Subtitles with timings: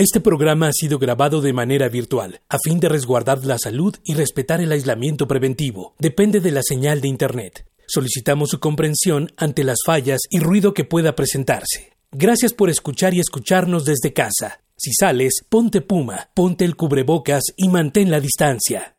[0.00, 4.14] Este programa ha sido grabado de manera virtual, a fin de resguardar la salud y
[4.14, 5.94] respetar el aislamiento preventivo.
[5.98, 7.66] Depende de la señal de Internet.
[7.86, 11.92] Solicitamos su comprensión ante las fallas y ruido que pueda presentarse.
[12.12, 14.62] Gracias por escuchar y escucharnos desde casa.
[14.74, 18.96] Si sales, ponte puma, ponte el cubrebocas y mantén la distancia.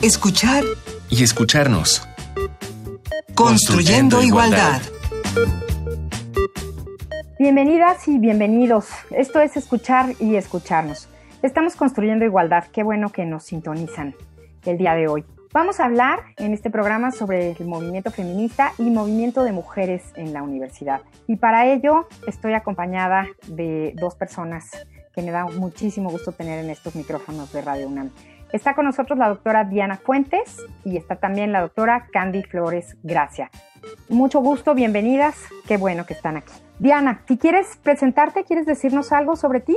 [0.00, 0.62] Escuchar
[1.10, 2.00] y escucharnos.
[3.34, 4.82] Construyendo, igualdad.
[7.38, 8.88] Bienvenidas y bienvenidos.
[9.10, 11.10] Esto es escuchar y escucharnos.
[11.42, 12.64] Estamos construyendo igualdad.
[12.72, 14.14] Qué bueno que nos sintonizan
[14.64, 15.22] el día de hoy.
[15.52, 20.32] Vamos a hablar en este programa sobre el movimiento feminista y movimiento de mujeres en
[20.32, 21.02] la universidad.
[21.26, 24.70] Y para ello estoy acompañada de dos personas
[25.14, 28.12] que me da muchísimo gusto tener en estos micrófonos de Radio UNAM.
[28.52, 33.50] Está con nosotros la doctora Diana Fuentes y está también la doctora Candy Flores Gracia.
[34.08, 35.36] Mucho gusto, bienvenidas,
[35.66, 36.52] qué bueno que están aquí.
[36.78, 39.76] Diana, si quieres presentarte, ¿quieres decirnos algo sobre ti?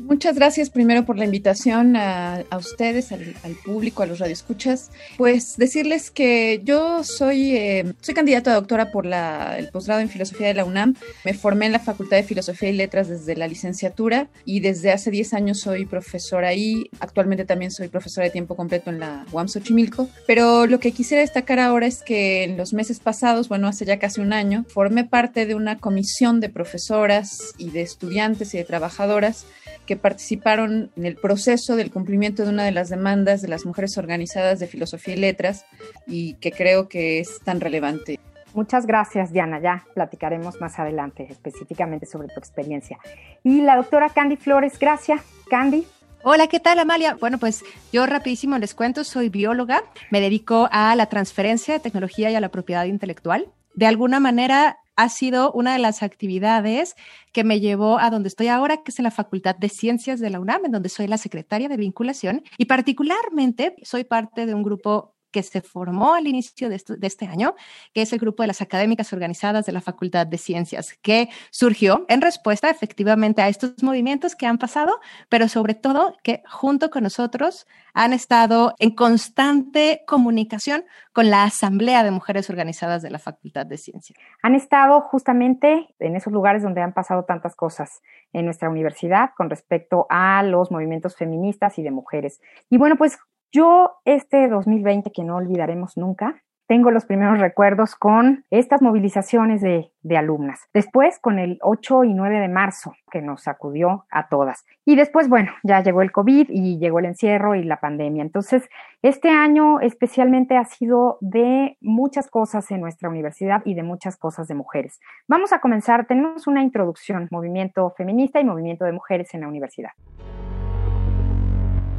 [0.00, 4.90] Muchas gracias primero por la invitación a, ustedes, al, público, a los radioescuchas.
[5.16, 10.46] Pues decirles que yo soy, eh, soy candidata a doctora por el posgrado en Filosofía
[10.48, 10.94] de la UNAM.
[11.24, 15.10] Me formé en la Facultad de Filosofía y Letras desde la licenciatura y desde hace
[15.10, 16.88] 10 años soy profesora ahí.
[17.00, 20.08] Actualmente también soy profesora de tiempo completo en la UAM Xochimilco.
[20.26, 23.98] Pero lo que quisiera destacar ahora es que en los meses pasados, bueno, hace ya
[23.98, 28.64] casi un año, formé parte de una comisión de profesoras y de estudiantes y de
[28.64, 29.46] trabajadoras
[29.88, 33.96] que participaron en el proceso del cumplimiento de una de las demandas de las mujeres
[33.96, 35.64] organizadas de filosofía y letras
[36.06, 38.20] y que creo que es tan relevante.
[38.52, 39.60] Muchas gracias, Diana.
[39.62, 42.98] Ya platicaremos más adelante específicamente sobre tu experiencia.
[43.42, 45.22] Y la doctora Candy Flores, gracias.
[45.48, 45.86] Candy.
[46.22, 47.14] Hola, ¿qué tal, Amalia?
[47.18, 52.30] Bueno, pues yo rapidísimo les cuento, soy bióloga, me dedico a la transferencia de tecnología
[52.30, 53.46] y a la propiedad intelectual.
[53.74, 56.96] De alguna manera, ha sido una de las actividades
[57.32, 60.28] que me llevó a donde estoy ahora, que es en la Facultad de Ciencias de
[60.28, 62.42] la UNAM, en donde soy la secretaria de vinculación.
[62.58, 67.54] Y particularmente soy parte de un grupo que se formó al inicio de, este año,
[67.92, 72.04] que es el grupo de las académicas organizadas de la Facultad de Ciencias, que surgió
[72.08, 77.02] en respuesta efectivamente a estos movimientos que han pasado, pero sobre todo que junto con
[77.02, 83.66] nosotros han estado en constante comunicación con la Asamblea de Mujeres Organizadas de la Facultad
[83.66, 84.18] de Ciencias.
[84.42, 89.50] Han estado justamente en esos lugares donde han pasado tantas cosas en nuestra universidad con
[89.50, 92.40] respecto a los movimientos feministas y de mujeres.
[92.70, 93.18] Y bueno, pues
[93.52, 99.90] yo este 2020 que no olvidaremos nunca, tengo los primeros recuerdos con estas movilizaciones de,
[100.16, 100.68] alumnas.
[100.74, 104.64] Después con el 8 y 9 de marzo, que nos sacudió a todas.
[104.84, 108.22] Y después, bueno, ya llegó el COVID y llegó el encierro y la pandemia.
[108.22, 108.68] Entonces,
[109.02, 114.48] este año especialmente ha sido de muchas cosas en nuestra universidad y de muchas cosas
[114.48, 115.00] de mujeres.
[115.26, 119.92] Vamos a comenzar, tenemos una introducción, movimiento feminista y movimiento de mujeres en la universidad.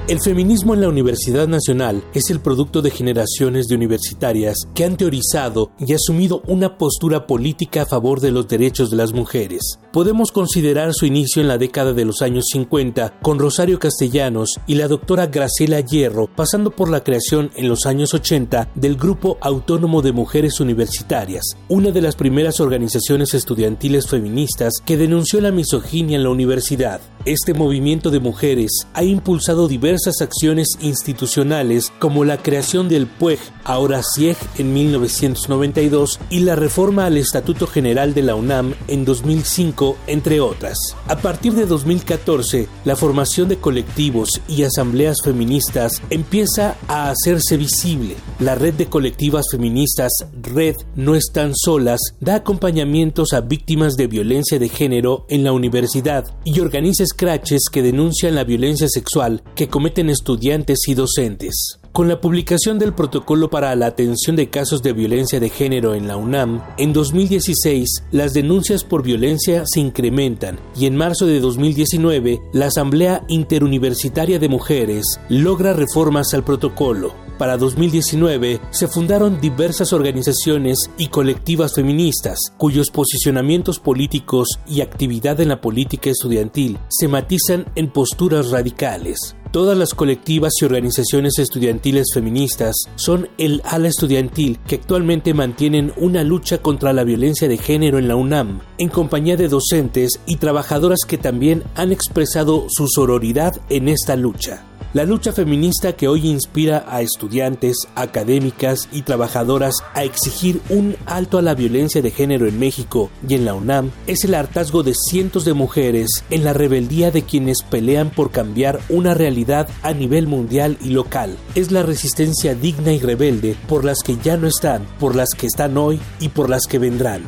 [0.08, 4.98] El feminismo en la Universidad Nacional es el producto de generaciones de universitarias que han
[4.98, 9.80] teorizado y asumido una postura política a favor de los derechos de las mujeres.
[9.94, 14.76] Podemos considerar su inicio en la década de los años 50 con Rosario Castellanos y
[14.76, 20.02] la doctora Graciela Hierro, pasando por la creación en los años 80 del Grupo Autónomo
[20.02, 26.24] de Mujeres Universitarias, una de las primeras organizaciones estudiantiles feministas que denunció la misoginia en
[26.24, 27.02] la universidad.
[27.30, 34.02] Este movimiento de mujeres ha impulsado diversas acciones institucionales como la creación del PUEG, ahora
[34.02, 40.40] CIEG en 1992 y la reforma al Estatuto General de la UNAM en 2005, entre
[40.42, 40.80] otras.
[41.06, 48.16] A partir de 2014, la formación de colectivos y asambleas feministas empieza a hacerse visible.
[48.40, 54.58] La red de colectivas feministas Red No Están Solas da acompañamientos a víctimas de violencia
[54.58, 60.10] de género en la universidad y organiza scratches que denuncian la violencia sexual que cometen
[60.10, 61.79] estudiantes y docentes.
[61.92, 66.08] Con la publicación del protocolo para la atención de casos de violencia de género en
[66.08, 72.42] la UNAM, en 2016 las denuncias por violencia se incrementan y en marzo de 2019
[72.54, 77.14] la Asamblea Interuniversitaria de Mujeres logra reformas al protocolo.
[77.40, 85.50] Para 2019 se fundaron diversas organizaciones y colectivas feministas cuyos posicionamientos políticos y actividad en
[85.50, 89.36] la política estudiantil se matizan en posturas radicales.
[89.52, 96.24] Todas las colectivas y organizaciones estudiantiles feministas son el ala estudiantil que actualmente mantienen una
[96.24, 101.00] lucha contra la violencia de género en la UNAM, en compañía de docentes y trabajadoras
[101.08, 104.64] que también han expresado su sororidad en esta lucha.
[104.92, 111.38] La lucha feminista que hoy inspira a estudiantes, académicas y trabajadoras a exigir un alto
[111.38, 114.96] a la violencia de género en México y en la UNAM es el hartazgo de
[114.96, 120.26] cientos de mujeres en la rebeldía de quienes pelean por cambiar una realidad a nivel
[120.26, 121.38] mundial y local.
[121.54, 125.46] Es la resistencia digna y rebelde por las que ya no están, por las que
[125.46, 127.22] están hoy y por las que vendrán.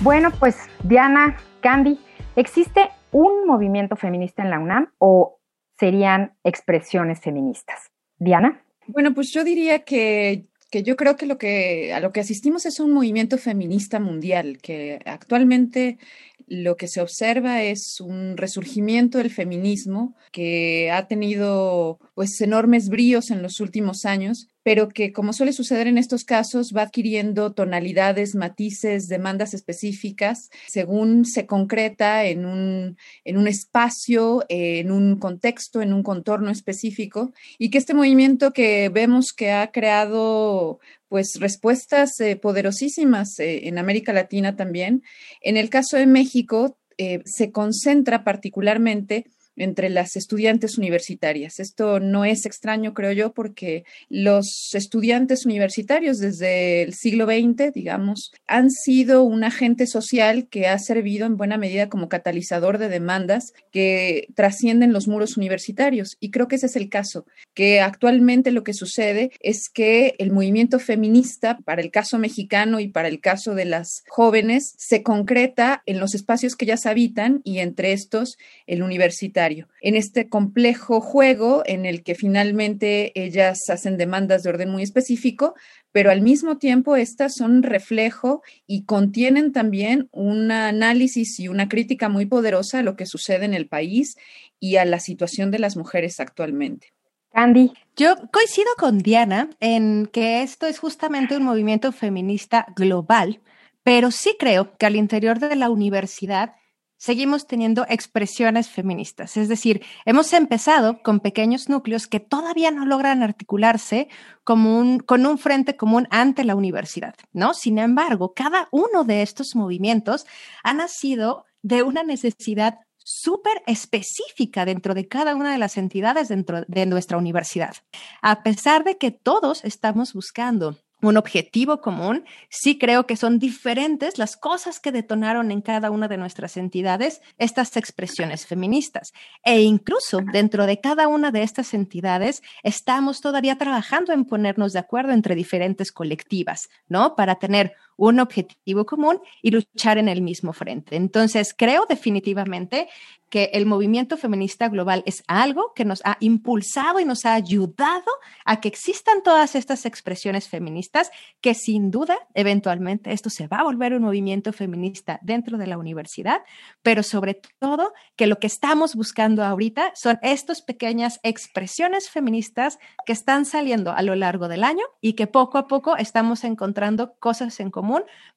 [0.00, 2.00] Bueno, pues Diana, Candy,
[2.34, 5.38] ¿existe un movimiento feminista en la UNAM o
[5.78, 7.90] serían expresiones feministas?
[8.18, 8.64] Diana.
[8.86, 12.66] Bueno, pues yo diría que, que yo creo que, lo que a lo que asistimos
[12.66, 15.98] es un movimiento feminista mundial que actualmente
[16.46, 23.30] lo que se observa es un resurgimiento del feminismo que ha tenido pues enormes bríos
[23.30, 28.34] en los últimos años, pero que como suele suceder en estos casos va adquiriendo tonalidades,
[28.34, 35.92] matices, demandas específicas según se concreta en un, en un espacio, en un contexto, en
[35.92, 42.36] un contorno específico y que este movimiento que vemos que ha creado pues respuestas eh,
[42.36, 45.02] poderosísimas eh, en América Latina también.
[45.42, 49.26] En el caso de México, eh, se concentra particularmente
[49.56, 51.60] entre las estudiantes universitarias.
[51.60, 58.32] Esto no es extraño, creo yo, porque los estudiantes universitarios desde el siglo XX, digamos,
[58.46, 63.52] han sido un agente social que ha servido en buena medida como catalizador de demandas
[63.70, 66.16] que trascienden los muros universitarios.
[66.20, 70.32] Y creo que ese es el caso, que actualmente lo que sucede es que el
[70.32, 75.82] movimiento feminista, para el caso mexicano y para el caso de las jóvenes, se concreta
[75.86, 79.41] en los espacios que ellas habitan y entre estos el universitario
[79.80, 85.54] en este complejo juego en el que finalmente ellas hacen demandas de orden muy específico,
[85.92, 92.08] pero al mismo tiempo estas son reflejo y contienen también un análisis y una crítica
[92.08, 94.16] muy poderosa a lo que sucede en el país
[94.60, 96.92] y a la situación de las mujeres actualmente.
[97.34, 97.72] Andy.
[97.96, 103.40] Yo coincido con Diana en que esto es justamente un movimiento feminista global,
[103.82, 106.54] pero sí creo que al interior de la universidad
[107.02, 109.36] seguimos teniendo expresiones feministas.
[109.36, 114.06] Es decir, hemos empezado con pequeños núcleos que todavía no logran articularse
[114.44, 117.54] como un, con un frente común ante la universidad, ¿no?
[117.54, 120.26] Sin embargo, cada uno de estos movimientos
[120.62, 126.62] ha nacido de una necesidad súper específica dentro de cada una de las entidades dentro
[126.68, 127.74] de nuestra universidad.
[128.20, 134.18] A pesar de que todos estamos buscando un objetivo común, sí creo que son diferentes
[134.18, 139.12] las cosas que detonaron en cada una de nuestras entidades estas expresiones feministas.
[139.44, 144.78] E incluso dentro de cada una de estas entidades estamos todavía trabajando en ponernos de
[144.78, 147.16] acuerdo entre diferentes colectivas, ¿no?
[147.16, 150.96] Para tener un objetivo común y luchar en el mismo frente.
[150.96, 152.88] Entonces, creo definitivamente
[153.32, 158.04] que el movimiento feminista global es algo que nos ha impulsado y nos ha ayudado
[158.44, 161.10] a que existan todas estas expresiones feministas,
[161.40, 165.78] que sin duda, eventualmente, esto se va a volver un movimiento feminista dentro de la
[165.78, 166.42] universidad,
[166.82, 173.14] pero sobre todo que lo que estamos buscando ahorita son estas pequeñas expresiones feministas que
[173.14, 177.60] están saliendo a lo largo del año y que poco a poco estamos encontrando cosas
[177.60, 177.81] en común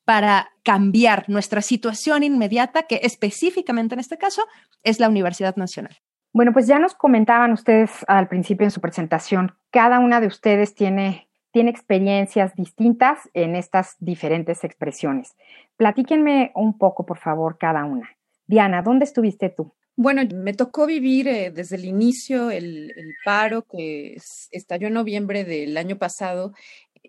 [0.06, 4.44] para cambiar nuestra situación inmediata, que específicamente en este caso
[4.83, 5.97] es la Universidad Nacional.
[6.33, 10.75] Bueno, pues ya nos comentaban ustedes al principio en su presentación, cada una de ustedes
[10.75, 15.36] tiene, tiene experiencias distintas en estas diferentes expresiones.
[15.77, 18.09] Platíquenme un poco, por favor, cada una.
[18.47, 19.73] Diana, ¿dónde estuviste tú?
[19.97, 24.18] Bueno, me tocó vivir eh, desde el inicio el, el, paro que
[24.52, 26.54] estalló en noviembre del año pasado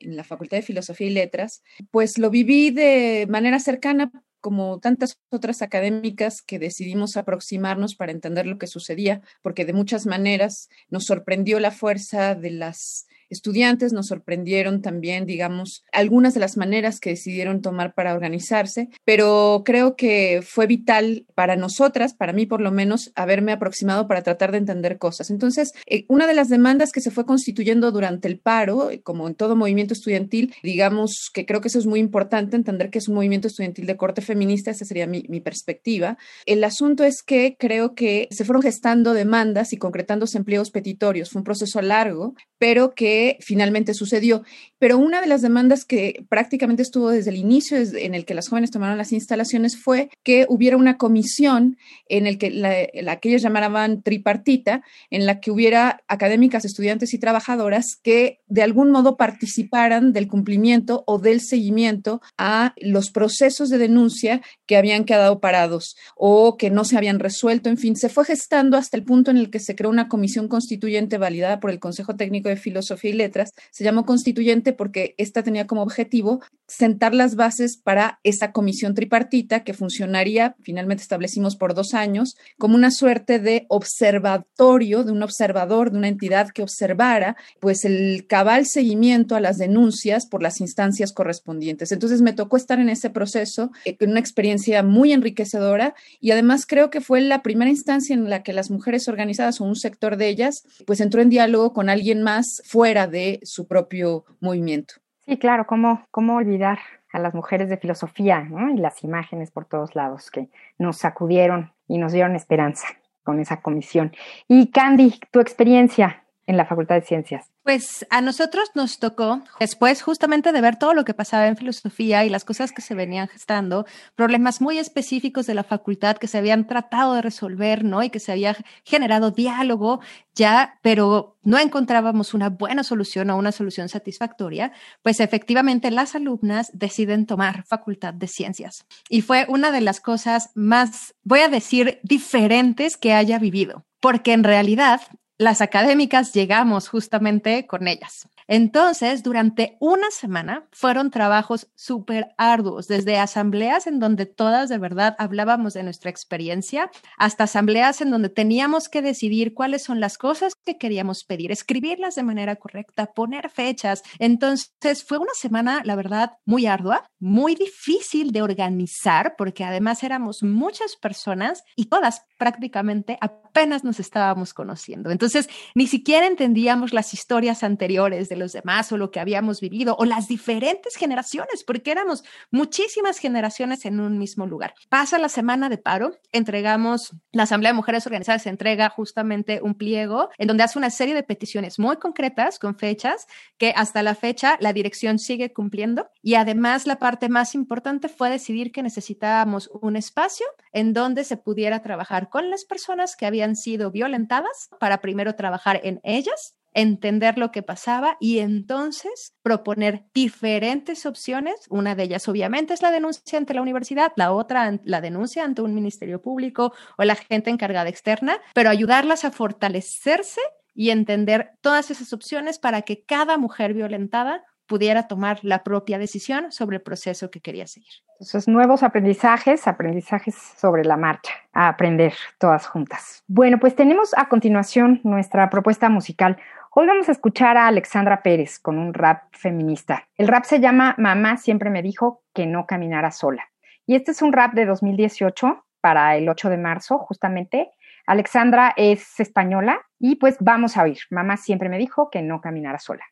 [0.00, 4.10] en la Facultad de Filosofía y Letras, pues lo viví de manera cercana
[4.40, 10.06] como tantas otras académicas que decidimos aproximarnos para entender lo que sucedía, porque de muchas
[10.06, 16.56] maneras nos sorprendió la fuerza de las estudiantes, nos sorprendieron también, digamos, algunas de las
[16.56, 22.46] maneras que decidieron tomar para organizarse, pero creo que fue vital para nosotras, para mí
[22.46, 25.30] por lo menos, haberme aproximado para tratar de entender cosas.
[25.30, 29.34] Entonces, eh, una de las demandas que se fue constituyendo durante el paro, como en
[29.34, 33.14] todo movimiento estudiantil, digamos que creo que eso es muy importante, entender que es un
[33.14, 36.18] movimiento estudiantil de corte feminista, esa sería mi, mi perspectiva.
[36.44, 41.40] El asunto es que creo que se fueron gestando demandas y concretándose empleos petitorios, fue
[41.40, 44.42] un proceso largo, pero que finalmente sucedió.
[44.78, 48.48] Pero una de las demandas que prácticamente estuvo desde el inicio en el que las
[48.48, 54.02] jóvenes tomaron las instalaciones fue que hubiera una comisión en que la, que ellos llamaban
[54.02, 60.28] tripartita, en la que hubiera académicas, estudiantes y trabajadoras que de algún modo participaran del
[60.28, 66.70] cumplimiento o del seguimiento a los procesos de denuncia que habían quedado parados o que
[66.70, 67.70] no se habían resuelto.
[67.70, 70.48] En fin, se fue gestando hasta el punto en el que se creó una comisión
[70.48, 73.50] constituyente validada por el Consejo Técnico de Filosofía y Letras.
[73.70, 79.62] Se llamó constituyente porque esta tenía como objetivo sentar las bases para esa comisión tripartita
[79.62, 85.92] que funcionaría, finalmente establecimos por dos años, como una suerte de observatorio, de un observador,
[85.92, 91.12] de una entidad que observara pues el cabal seguimiento a las denuncias por las instancias
[91.12, 91.92] correspondientes.
[91.92, 96.90] Entonces me tocó estar en ese proceso, eh, una experiencia muy enriquecedora y además creo
[96.90, 100.28] que fue la primera instancia en la que las mujeres organizadas o un sector de
[100.28, 104.94] ellas pues entró en diálogo con alguien más fuera de su propio movimiento.
[105.26, 106.78] Sí, claro, ¿cómo, cómo olvidar
[107.12, 111.98] a las mujeres de filosofía y las imágenes por todos lados que nos sacudieron y
[111.98, 112.86] nos dieron esperanza
[113.22, 114.12] con esa comisión.
[114.48, 117.50] Y Candy, tu experiencia en la Facultad de Ciencias.
[117.62, 122.24] Pues a nosotros nos tocó, después justamente de ver todo lo que pasaba en filosofía
[122.24, 126.38] y las cosas que se venían gestando, problemas muy específicos de la facultad que se
[126.38, 128.02] habían tratado de resolver, ¿no?
[128.02, 130.00] Y que se había generado diálogo
[130.34, 134.72] ya, pero no encontrábamos una buena solución o una solución satisfactoria,
[135.02, 138.86] pues efectivamente las alumnas deciden tomar facultad de ciencias.
[139.08, 144.32] Y fue una de las cosas más, voy a decir, diferentes que haya vivido porque
[144.32, 145.00] en realidad
[145.38, 148.28] las académicas llegamos justamente con ellas.
[148.48, 155.16] Entonces, durante una semana fueron trabajos súper arduos, desde asambleas en donde todas de verdad
[155.18, 160.54] hablábamos de nuestra experiencia, hasta asambleas en donde teníamos que decidir cuáles son las cosas
[160.64, 164.02] que queríamos pedir, escribirlas de manera correcta, poner fechas.
[164.18, 170.42] Entonces, fue una semana, la verdad, muy ardua, muy difícil de organizar, porque además éramos
[170.42, 175.10] muchas personas y todas prácticamente apenas nos estábamos conociendo.
[175.10, 179.96] Entonces, ni siquiera entendíamos las historias anteriores de los demás o lo que habíamos vivido
[179.98, 184.74] o las diferentes generaciones, porque éramos muchísimas generaciones en un mismo lugar.
[184.88, 190.30] Pasa la semana de paro, entregamos, la Asamblea de Mujeres Organizadas entrega justamente un pliego
[190.38, 193.26] en donde hace una serie de peticiones muy concretas con fechas
[193.58, 198.30] que hasta la fecha la dirección sigue cumpliendo y además la parte más importante fue
[198.30, 203.56] decidir que necesitábamos un espacio en donde se pudiera trabajar con las personas que habían
[203.56, 211.06] sido violentadas para primero trabajar en ellas entender lo que pasaba y entonces proponer diferentes
[211.06, 211.54] opciones.
[211.70, 215.62] Una de ellas obviamente es la denuncia ante la universidad, la otra la denuncia ante
[215.62, 220.42] un ministerio público o la gente encargada externa, pero ayudarlas a fortalecerse
[220.74, 226.52] y entender todas esas opciones para que cada mujer violentada pudiera tomar la propia decisión
[226.52, 227.92] sobre el proceso que quería seguir.
[228.18, 233.22] Entonces, nuevos aprendizajes, aprendizajes sobre la marcha, a aprender todas juntas.
[233.26, 236.38] Bueno, pues tenemos a continuación nuestra propuesta musical.
[236.78, 240.06] Hoy vamos a escuchar a Alexandra Pérez con un rap feminista.
[240.14, 243.44] El rap se llama Mamá siempre me dijo que no caminara sola.
[243.86, 247.70] Y este es un rap de 2018 para el 8 de marzo, justamente.
[248.06, 250.98] Alexandra es española y pues vamos a oír.
[251.08, 253.04] Mamá siempre me dijo que no caminara sola.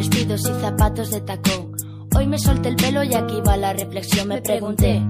[0.00, 1.76] Vestidos y zapatos de tacón
[2.16, 4.28] Hoy me solté el pelo y aquí va la reflexión.
[4.28, 5.00] Me pregunté,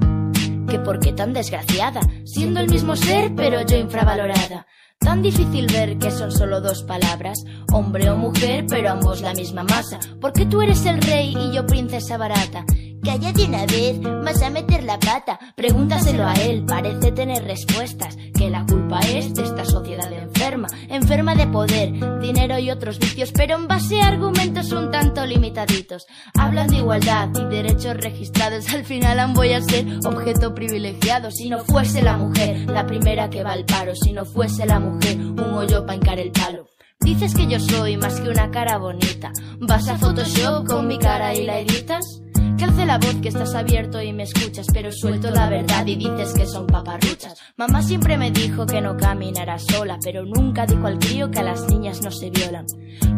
[0.68, 2.00] ¿que por qué tan desgraciada?
[2.25, 4.66] Siendo el mismo ser, pero yo infravalorada.
[4.99, 7.42] Tan difícil ver que son solo dos palabras,
[7.73, 9.99] hombre o mujer, pero ambos la misma masa.
[10.20, 12.64] Porque tú eres el rey y yo princesa barata.
[13.02, 15.38] Cállate una vez, vas a meter la pata.
[15.56, 18.16] Pregúntaselo a él, parece tener respuestas.
[18.37, 20.39] Que la culpa es de esta sociedad enferma,
[20.88, 26.06] enferma de poder, dinero y otros vicios, pero en base a argumentos un tanto limitaditos.
[26.35, 31.30] Hablan de igualdad y derechos registrados, al final voy a ser objeto privilegiado.
[31.30, 34.80] Si no fuese la mujer la primera que va al paro, si no fuese la
[34.80, 36.66] mujer un hoyo para encar el palo.
[37.00, 39.32] Dices que yo soy más que una cara bonita.
[39.59, 42.20] ¿Vas a Photoshop con mi cara y la editas?
[42.61, 46.35] Que la voz que estás abierto y me escuchas, pero suelto la verdad y dices
[46.35, 47.40] que son paparruchas.
[47.57, 51.43] Mamá siempre me dijo que no caminara sola, pero nunca dijo al crío que a
[51.43, 52.67] las niñas no se violan.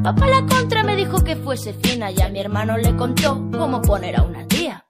[0.04, 3.82] Papá la contra me dijo que fuese fina y a mi hermano le contó cómo
[3.82, 4.84] poner a una tía.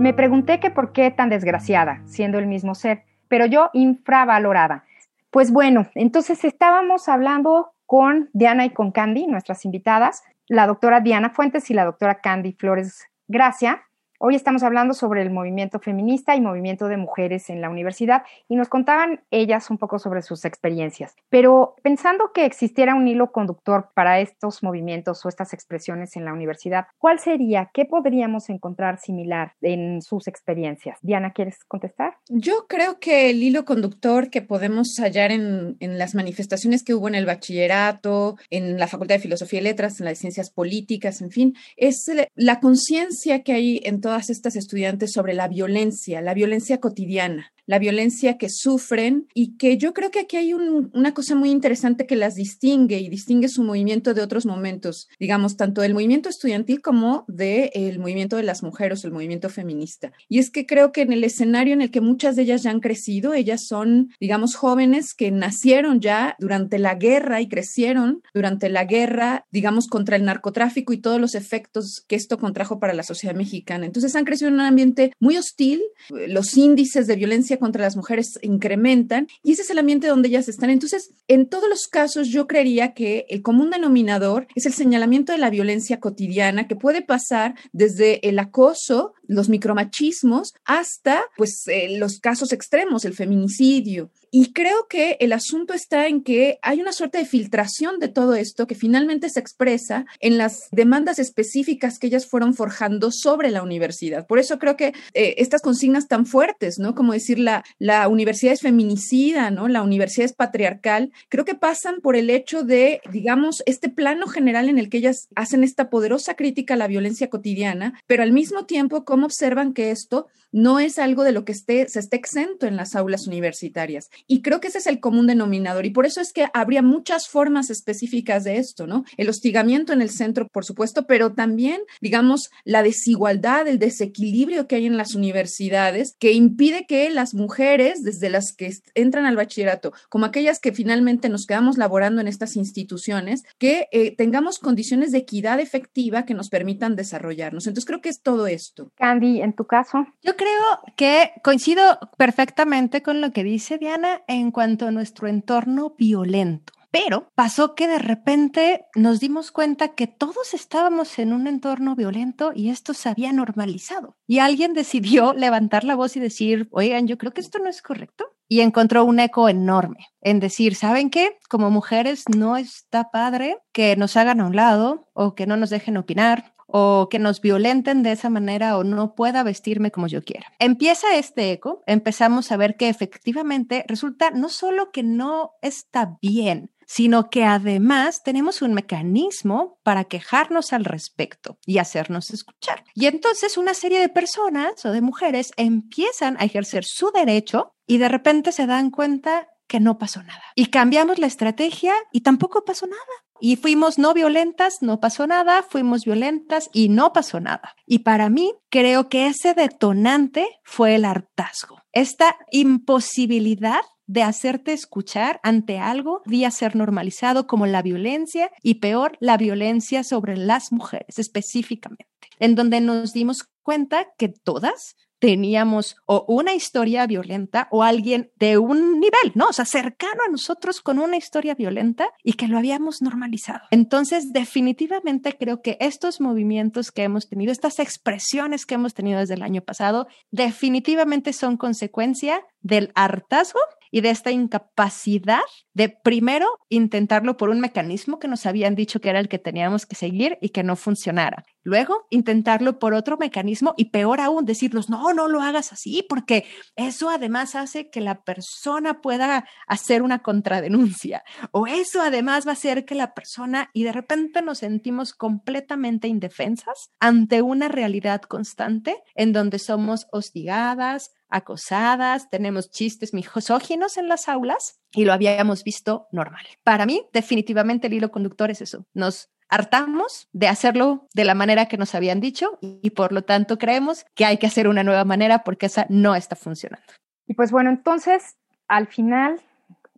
[0.00, 4.86] Me pregunté que por qué tan desgraciada, siendo el mismo ser, pero yo infravalorada.
[5.30, 11.30] Pues bueno, entonces estábamos hablando con Diana y con Candy, nuestras invitadas, la doctora Diana
[11.30, 13.88] Fuentes y la doctora Candy Flores Gracia.
[14.24, 18.54] Hoy estamos hablando sobre el movimiento feminista y movimiento de mujeres en la universidad y
[18.54, 21.16] nos contaban ellas un poco sobre sus experiencias.
[21.28, 26.32] Pero pensando que existiera un hilo conductor para estos movimientos o estas expresiones en la
[26.32, 27.72] universidad, ¿cuál sería?
[27.74, 31.00] ¿Qué podríamos encontrar similar en sus experiencias?
[31.02, 32.14] Diana, ¿quieres contestar?
[32.28, 37.08] Yo creo que el hilo conductor que podemos hallar en, en las manifestaciones que hubo
[37.08, 41.32] en el bachillerato, en la Facultad de Filosofía y Letras, en las ciencias políticas, en
[41.32, 46.34] fin, es la conciencia que hay en todo todas estas estudiantes sobre la violencia, la
[46.34, 51.34] violencia cotidiana la violencia que sufren y que yo creo que aquí hay una cosa
[51.34, 55.94] muy interesante que las distingue y distingue su movimiento de otros momentos, digamos, tanto del
[55.94, 60.12] movimiento estudiantil como del movimiento de las mujeres, el movimiento feminista.
[60.28, 62.70] Y es que creo que en el escenario en el que muchas de ellas ya
[62.70, 68.68] han crecido, ellas son, digamos, jóvenes que nacieron ya durante la guerra y crecieron durante
[68.68, 73.02] la guerra, digamos, contra el narcotráfico y todos los efectos que esto contrajo para la
[73.02, 73.86] sociedad mexicana.
[73.86, 78.38] Entonces han crecido en un ambiente muy hostil, los índices de violencia contra las mujeres
[78.42, 80.68] incrementan y ese es el ambiente donde ellas están.
[80.68, 85.38] Entonces, en todos los casos, yo creería que el común denominador es el señalamiento de
[85.38, 92.18] la violencia cotidiana que puede pasar desde el acoso, los micromachismos, hasta pues eh, los
[92.20, 94.10] casos extremos, el feminicidio.
[94.34, 98.34] Y creo que el asunto está en que hay una suerte de filtración de todo
[98.34, 103.62] esto que finalmente se expresa en las demandas específicas que ellas fueron forjando sobre la
[103.62, 104.26] universidad.
[104.26, 106.94] Por eso creo que eh, estas consignas tan fuertes, ¿no?
[106.94, 109.68] Como decir la, la universidad es feminicida, ¿no?
[109.68, 114.70] La universidad es patriarcal, creo que pasan por el hecho de, digamos, este plano general
[114.70, 118.64] en el que ellas hacen esta poderosa crítica a la violencia cotidiana, pero al mismo
[118.64, 122.76] tiempo, observan que esto no es algo de lo que esté, se esté exento en
[122.76, 124.10] las aulas universitarias.
[124.26, 125.86] Y creo que ese es el común denominador.
[125.86, 129.04] Y por eso es que habría muchas formas específicas de esto, ¿no?
[129.16, 134.76] El hostigamiento en el centro, por supuesto, pero también, digamos, la desigualdad, el desequilibrio que
[134.76, 139.92] hay en las universidades, que impide que las mujeres, desde las que entran al bachillerato,
[140.10, 145.18] como aquellas que finalmente nos quedamos laborando en estas instituciones, que eh, tengamos condiciones de
[145.18, 147.66] equidad efectiva que nos permitan desarrollarnos.
[147.66, 148.90] Entonces creo que es todo esto.
[149.02, 150.06] Candy, en tu caso.
[150.22, 155.96] Yo creo que coincido perfectamente con lo que dice Diana en cuanto a nuestro entorno
[155.98, 156.72] violento.
[156.92, 162.52] Pero pasó que de repente nos dimos cuenta que todos estábamos en un entorno violento
[162.54, 164.14] y esto se había normalizado.
[164.28, 167.82] Y alguien decidió levantar la voz y decir, oigan, yo creo que esto no es
[167.82, 168.26] correcto.
[168.46, 171.38] Y encontró un eco enorme en decir, ¿saben qué?
[171.48, 175.70] Como mujeres no está padre que nos hagan a un lado o que no nos
[175.70, 180.22] dejen opinar o que nos violenten de esa manera o no pueda vestirme como yo
[180.22, 180.46] quiera.
[180.58, 186.70] Empieza este eco, empezamos a ver que efectivamente resulta no solo que no está bien,
[186.86, 192.84] sino que además tenemos un mecanismo para quejarnos al respecto y hacernos escuchar.
[192.94, 197.96] Y entonces una serie de personas o de mujeres empiezan a ejercer su derecho y
[197.96, 200.42] de repente se dan cuenta que no pasó nada.
[200.54, 203.00] Y cambiamos la estrategia y tampoco pasó nada.
[203.40, 207.74] Y fuimos no violentas, no pasó nada, fuimos violentas y no pasó nada.
[207.86, 215.40] Y para mí, creo que ese detonante fue el hartazgo, esta imposibilidad de hacerte escuchar
[215.42, 221.18] ante algo día ser normalizado como la violencia y peor, la violencia sobre las mujeres
[221.18, 228.32] específicamente, en donde nos dimos cuenta que todas teníamos o una historia violenta o alguien
[228.40, 229.46] de un nivel, ¿no?
[229.46, 233.60] O sea, cercano a nosotros con una historia violenta y que lo habíamos normalizado.
[233.70, 239.34] Entonces, definitivamente creo que estos movimientos que hemos tenido, estas expresiones que hemos tenido desde
[239.34, 243.60] el año pasado, definitivamente son consecuencia del hartazgo
[243.92, 245.42] y de esta incapacidad
[245.74, 249.86] de primero intentarlo por un mecanismo que nos habían dicho que era el que teníamos
[249.86, 251.44] que seguir y que no funcionara.
[251.62, 256.44] Luego, intentarlo por otro mecanismo y peor aún, decirnos, no, no lo hagas así, porque
[256.74, 261.22] eso además hace que la persona pueda hacer una contradenuncia
[261.52, 266.08] o eso además va a hacer que la persona y de repente nos sentimos completamente
[266.08, 274.28] indefensas ante una realidad constante en donde somos hostigadas, acosadas, tenemos chistes misóginos en las
[274.28, 276.44] aulas y lo habíamos visto normal.
[276.62, 278.86] Para mí, definitivamente el hilo conductor es eso.
[278.94, 283.58] Nos hartamos de hacerlo de la manera que nos habían dicho y, por lo tanto
[283.58, 286.86] creemos que hay que hacer una nueva manera porque esa no está funcionando.
[287.26, 288.36] Y pues bueno, entonces
[288.68, 289.40] al final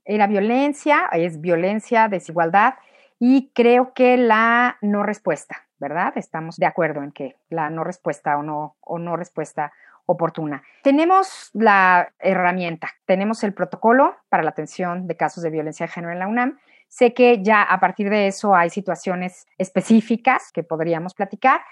[0.04, 2.74] era violencia, es violencia, desigualdad
[3.18, 6.12] y creo que la no respuesta, ¿verdad?
[6.16, 9.72] Estamos de acuerdo en que la no respuesta o no, o no respuesta
[10.06, 10.62] oportuna.
[10.82, 16.12] Tenemos la herramienta, tenemos el protocolo para la atención de casos de violencia de género
[16.12, 16.58] en la UNAM.
[16.88, 21.62] Sé que ya a partir de eso hay situaciones específicas que podríamos platicar,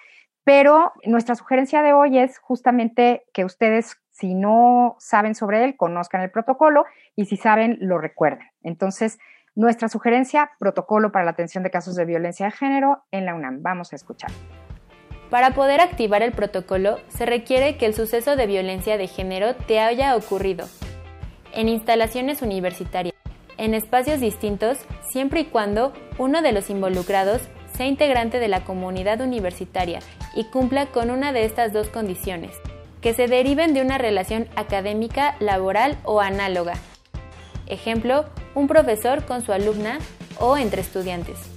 [0.45, 6.23] pero nuestra sugerencia de hoy es justamente que ustedes, si no saben sobre él, conozcan
[6.23, 8.49] el protocolo y si saben, lo recuerden.
[8.63, 9.19] Entonces,
[9.55, 13.63] nuestra sugerencia, protocolo para la atención de casos de violencia de género en la UNAM.
[13.63, 14.31] Vamos a escuchar.
[15.33, 19.81] Para poder activar el protocolo, se requiere que el suceso de violencia de género te
[19.81, 20.69] haya ocurrido
[21.55, 23.15] en instalaciones universitarias,
[23.57, 24.77] en espacios distintos,
[25.11, 27.41] siempre y cuando uno de los involucrados
[27.75, 30.01] sea integrante de la comunidad universitaria
[30.35, 32.53] y cumpla con una de estas dos condiciones,
[33.01, 36.75] que se deriven de una relación académica, laboral o análoga.
[37.67, 39.99] Ejemplo, un profesor con su alumna
[40.39, 41.52] o entre estudiantes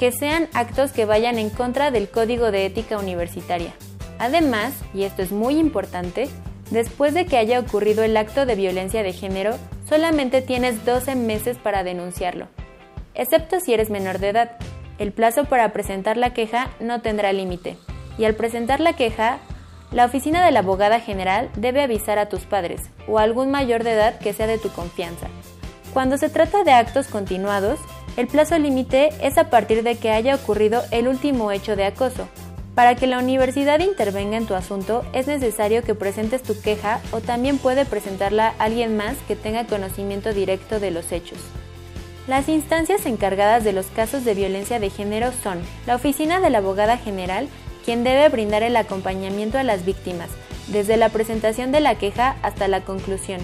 [0.00, 3.74] que sean actos que vayan en contra del código de ética universitaria.
[4.18, 6.26] Además, y esto es muy importante,
[6.70, 11.58] después de que haya ocurrido el acto de violencia de género, solamente tienes 12 meses
[11.58, 12.48] para denunciarlo,
[13.14, 14.52] excepto si eres menor de edad.
[14.98, 17.76] El plazo para presentar la queja no tendrá límite,
[18.16, 19.36] y al presentar la queja,
[19.92, 23.84] la oficina de la abogada general debe avisar a tus padres o a algún mayor
[23.84, 25.26] de edad que sea de tu confianza.
[25.92, 27.80] Cuando se trata de actos continuados,
[28.20, 32.28] el plazo límite es a partir de que haya ocurrido el último hecho de acoso.
[32.74, 37.22] Para que la universidad intervenga en tu asunto es necesario que presentes tu queja o
[37.22, 41.38] también puede presentarla alguien más que tenga conocimiento directo de los hechos.
[42.28, 46.58] Las instancias encargadas de los casos de violencia de género son la Oficina de la
[46.58, 47.48] Abogada General,
[47.86, 50.28] quien debe brindar el acompañamiento a las víctimas,
[50.68, 53.40] desde la presentación de la queja hasta la conclusión,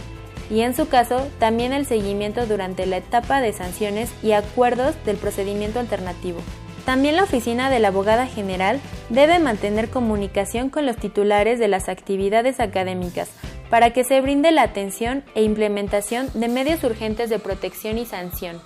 [0.50, 5.16] y en su caso también el seguimiento durante la etapa de sanciones y acuerdos del
[5.16, 6.40] procedimiento alternativo.
[6.84, 11.88] También la oficina de la abogada general debe mantener comunicación con los titulares de las
[11.88, 13.28] actividades académicas
[13.70, 18.60] para que se brinde la atención e implementación de medios urgentes de protección y sanción.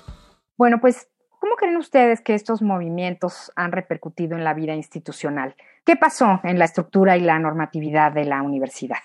[0.58, 5.56] Bueno, pues, ¿cómo creen ustedes que estos movimientos han repercutido en la vida institucional?
[5.86, 8.98] ¿Qué pasó en la estructura y la normatividad de la universidad?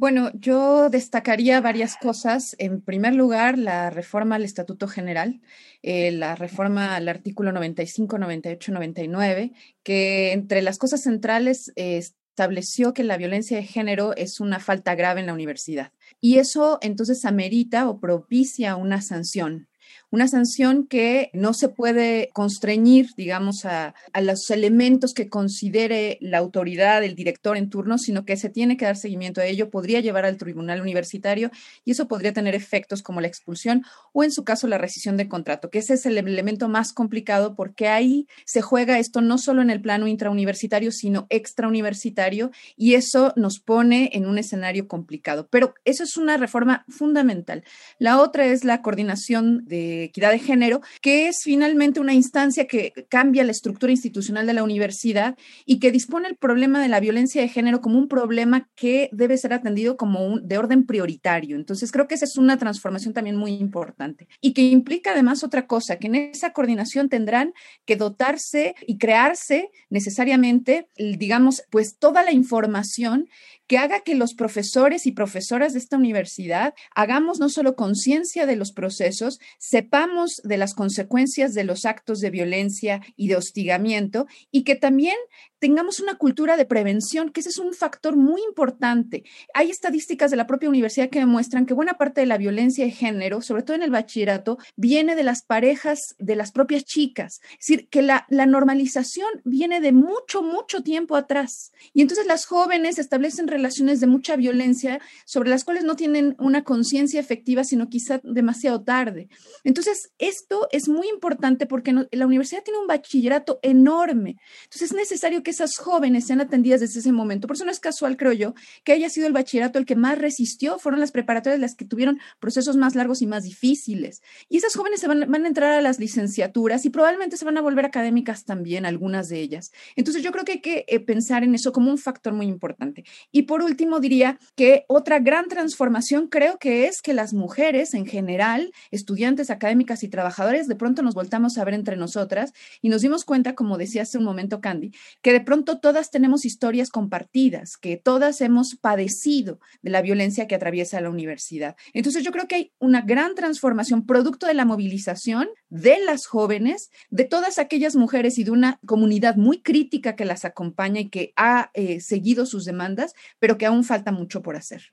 [0.00, 2.56] Bueno, yo destacaría varias cosas.
[2.58, 5.42] En primer lugar, la reforma al Estatuto General,
[5.82, 12.94] eh, la reforma al artículo 95, 98, 99, que entre las cosas centrales eh, estableció
[12.94, 15.92] que la violencia de género es una falta grave en la universidad.
[16.18, 19.68] Y eso entonces amerita o propicia una sanción
[20.10, 27.02] una sanción que no se puede constreñir, digamos, a, los elementos que considere la autoridad,
[27.02, 30.24] el director en turno, sino que se tiene que dar seguimiento a ello, podría llevar
[30.24, 31.50] al tribunal universitario
[31.84, 35.28] y eso podría tener efectos como la expulsión o en su caso la rescisión de
[35.28, 39.62] contrato, que ese es el elemento más complicado porque ahí se juega esto no solo
[39.62, 45.48] en el plano intrauniversitario, sino extrauniversitario y eso nos pone en un escenario complicado.
[45.50, 47.64] Pero eso es una reforma fundamental.
[47.98, 52.92] La otra es la coordinación de equidad de género, que es finalmente una instancia que
[53.08, 57.40] cambia la estructura institucional de la universidad y que dispone el problema de la violencia
[57.42, 61.56] de género como un problema que debe ser atendido como un, de orden prioritario.
[61.56, 65.66] Entonces, creo que esa es una transformación también muy importante y que implica además otra
[65.66, 67.52] cosa, que en esa coordinación tendrán
[67.84, 73.28] que dotarse y crearse necesariamente, digamos, pues toda la información
[73.70, 78.56] que haga que los profesores y profesoras de esta universidad hagamos no solo conciencia de
[78.56, 84.64] los procesos, sepamos de las consecuencias de los actos de violencia y de hostigamiento y
[84.64, 85.14] que también
[85.60, 89.24] tengamos una cultura de prevención, que ese es un factor muy importante.
[89.52, 92.90] Hay estadísticas de la propia universidad que demuestran que buena parte de la violencia de
[92.90, 97.40] género, sobre todo en el bachillerato, viene de las parejas de las propias chicas.
[97.52, 101.72] Es decir, que la, normalización viene de mucho, mucho tiempo atrás.
[101.92, 106.64] Y entonces las jóvenes establecen relaciones de mucha violencia sobre las cuales no tienen una
[106.64, 109.28] conciencia efectiva, sino quizá demasiado tarde.
[109.64, 114.36] Entonces, esto es muy importante porque la universidad tiene un bachillerato enorme.
[114.64, 117.46] Entonces, es necesario que esas jóvenes sean atendidas desde ese momento.
[117.46, 120.18] Por eso no es casual, creo yo, que haya sido el bachillerato el que más
[120.18, 124.22] resistió, fueron las preparatorias las que tuvieron procesos más largos y más difíciles.
[124.48, 127.58] Y esas jóvenes se van, van a entrar a las licenciaturas y probablemente se van
[127.58, 129.72] a volver académicas también, algunas de ellas.
[129.96, 133.04] Entonces yo creo que hay que eh, pensar en eso como un factor muy importante.
[133.30, 138.06] Y por último, diría que otra gran transformación creo que es que las mujeres en
[138.06, 143.02] general, estudiantes, académicas y trabajadores, de pronto nos voltamos a ver entre nosotras y nos
[143.02, 147.76] dimos cuenta, como decía hace un momento Candy, que de pronto todas tenemos historias compartidas,
[147.76, 151.76] que todas hemos padecido de la violencia que atraviesa la universidad.
[151.92, 156.90] Entonces yo creo que hay una gran transformación producto de la movilización de las jóvenes,
[157.10, 161.32] de todas aquellas mujeres y de una comunidad muy crítica que las acompaña y que
[161.36, 164.92] ha eh, seguido sus demandas, pero que aún falta mucho por hacer.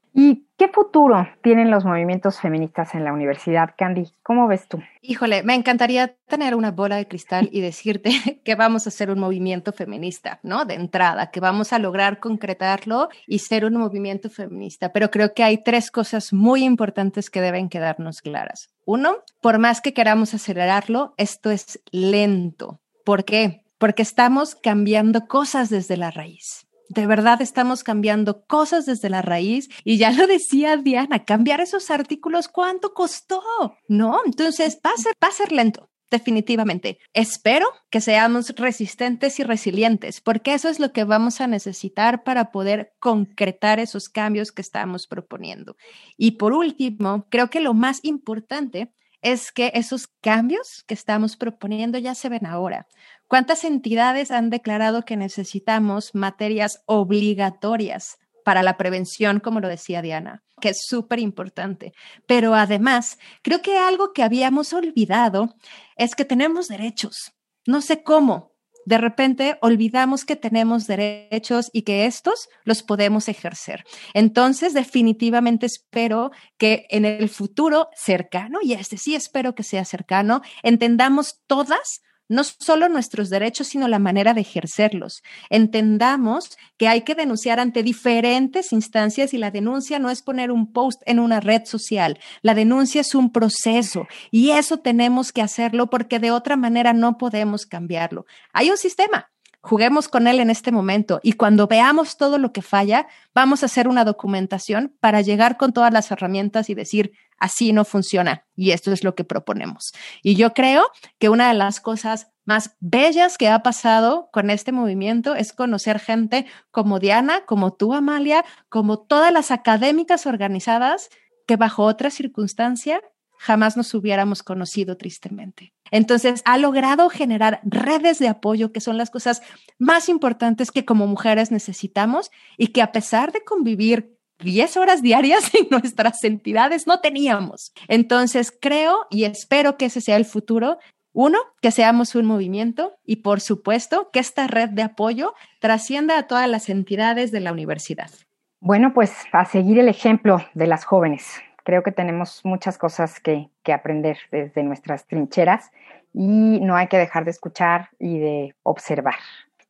[0.57, 4.11] ¿Y qué futuro tienen los movimientos feministas en la universidad, Candy?
[4.23, 4.81] ¿Cómo ves tú?
[5.03, 9.19] Híjole, me encantaría tener una bola de cristal y decirte que vamos a hacer un
[9.19, 10.65] movimiento feminista, ¿no?
[10.65, 14.91] De entrada, que vamos a lograr concretarlo y ser un movimiento feminista.
[14.91, 18.71] Pero creo que hay tres cosas muy importantes que deben quedarnos claras.
[18.83, 22.79] Uno, por más que queramos acelerarlo, esto es lento.
[23.05, 23.63] ¿Por qué?
[23.77, 26.66] Porque estamos cambiando cosas desde la raíz.
[26.89, 31.91] De verdad estamos cambiando cosas desde la raíz y ya lo decía Diana, cambiar esos
[31.91, 33.41] artículos, ¿cuánto costó?
[33.87, 34.21] ¿No?
[34.25, 36.99] Entonces va a ser, va a ser lento definitivamente.
[37.13, 42.51] Espero que seamos resistentes y resilientes, porque eso es lo que vamos a necesitar para
[42.51, 45.75] poder concretar esos cambios que estamos proponiendo.
[46.17, 51.97] Y por último, creo que lo más importante es que esos cambios que estamos proponiendo
[51.97, 52.87] ya se ven ahora.
[53.27, 60.41] ¿Cuántas entidades han declarado que necesitamos materias obligatorias para la prevención, como lo decía Diana,
[60.61, 61.91] que es súper importante.
[62.25, 65.53] Pero además, creo que algo que habíamos olvidado
[65.97, 67.33] es que tenemos derechos.
[67.65, 68.53] No sé cómo.
[68.85, 73.83] De repente olvidamos que tenemos derechos y que estos los podemos ejercer.
[74.13, 80.41] Entonces, definitivamente espero que en el futuro cercano, y este sí espero que sea cercano,
[80.63, 85.23] entendamos todas no solo nuestros derechos, sino la manera de ejercerlos.
[85.49, 90.71] Entendamos que hay que denunciar ante diferentes instancias y la denuncia no es poner un
[90.71, 95.89] post en una red social, la denuncia es un proceso y eso tenemos que hacerlo
[95.89, 98.25] porque de otra manera no podemos cambiarlo.
[98.53, 99.29] Hay un sistema,
[99.67, 103.67] juguemos con él en este momento y cuando veamos todo lo que falla, vamos a
[103.67, 108.71] hacer una documentación para llegar con todas las herramientas y decir, así no funciona y
[108.71, 109.91] esto es lo que proponemos.
[110.23, 110.87] Y yo creo
[111.19, 115.99] que una de las cosas más bellas que ha pasado con este movimiento es conocer
[115.99, 121.09] gente como Diana, como tú, Amalia, como todas las académicas organizadas
[121.45, 123.01] que bajo otra circunstancia
[123.37, 125.73] jamás nos hubiéramos conocido tristemente.
[125.91, 129.41] Entonces, ha logrado generar redes de apoyo, que son las cosas
[129.77, 135.53] más importantes que como mujeres necesitamos y que a pesar de convivir 10 horas diarias
[135.53, 137.73] en nuestras entidades no teníamos.
[137.87, 140.77] Entonces, creo y espero que ese sea el futuro.
[141.13, 146.27] Uno, que seamos un movimiento y, por supuesto, que esta red de apoyo trascienda a
[146.27, 148.11] todas las entidades de la universidad.
[148.59, 151.41] Bueno, pues a seguir el ejemplo de las jóvenes.
[151.67, 155.69] Creo que tenemos muchas cosas que, que aprender desde nuestras trincheras
[156.13, 159.15] y no hay que dejar de escuchar y de observar.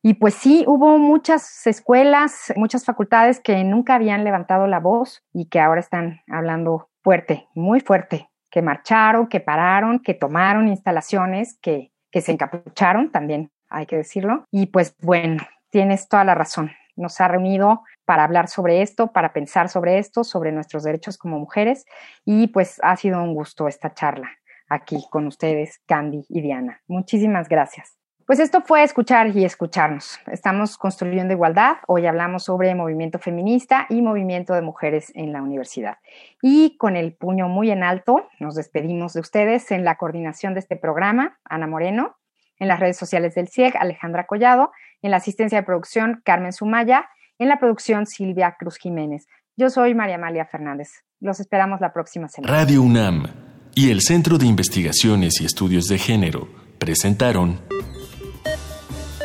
[0.00, 5.46] Y pues sí, hubo muchas escuelas, muchas facultades que nunca habían levantado la voz y
[5.46, 11.90] que ahora están hablando fuerte, muy fuerte, que marcharon, que pararon, que tomaron instalaciones, que,
[12.12, 14.44] que se encapucharon también, hay que decirlo.
[14.52, 16.70] Y pues bueno, tienes toda la razón.
[16.94, 21.38] Nos ha reunido para hablar sobre esto, para pensar sobre esto, sobre nuestros derechos como
[21.38, 21.84] mujeres.
[22.24, 24.30] Y pues ha sido un gusto esta charla
[24.66, 26.80] aquí con ustedes, Candy y Diana.
[26.86, 27.98] Muchísimas gracias.
[28.24, 30.20] Pues esto fue escuchar y escucharnos.
[30.32, 31.76] Estamos construyendo igualdad.
[31.86, 35.98] Hoy hablamos sobre movimiento feminista y movimiento de mujeres en la universidad.
[36.40, 40.60] Y con el puño muy en alto, nos despedimos de ustedes en la coordinación de
[40.60, 42.16] este programa, Ana Moreno,
[42.58, 47.10] en las redes sociales del CIEG, Alejandra Collado, en la asistencia de producción, Carmen Sumaya
[47.38, 49.26] en la producción Silvia Cruz Jiménez.
[49.56, 50.88] Yo soy María Amalia Fernández.
[51.20, 52.52] Los esperamos la próxima semana.
[52.52, 53.26] Radio UNAM
[53.74, 56.48] y el Centro de Investigaciones y Estudios de Género
[56.78, 57.60] presentaron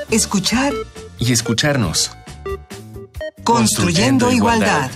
[0.09, 0.73] Escuchar
[1.19, 2.15] y escucharnos.
[3.43, 4.91] Construyendo, igualdad.